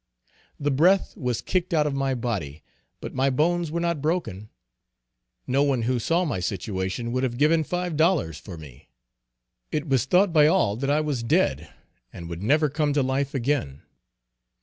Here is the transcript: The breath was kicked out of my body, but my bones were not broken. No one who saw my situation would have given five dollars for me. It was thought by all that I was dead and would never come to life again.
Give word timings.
The 0.59 0.71
breath 0.71 1.15
was 1.15 1.43
kicked 1.43 1.75
out 1.75 1.85
of 1.85 1.93
my 1.93 2.15
body, 2.15 2.63
but 3.01 3.13
my 3.13 3.29
bones 3.29 3.69
were 3.69 3.79
not 3.79 4.01
broken. 4.01 4.49
No 5.45 5.61
one 5.61 5.83
who 5.83 5.99
saw 5.99 6.25
my 6.25 6.39
situation 6.39 7.11
would 7.11 7.21
have 7.21 7.37
given 7.37 7.63
five 7.63 7.95
dollars 7.97 8.39
for 8.39 8.57
me. 8.57 8.89
It 9.71 9.87
was 9.87 10.05
thought 10.05 10.33
by 10.33 10.47
all 10.47 10.75
that 10.77 10.89
I 10.89 11.01
was 11.01 11.21
dead 11.21 11.69
and 12.11 12.27
would 12.29 12.41
never 12.41 12.67
come 12.67 12.93
to 12.93 13.03
life 13.03 13.35
again. 13.35 13.83